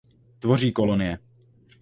[0.39, 1.17] Tvoří kolonie.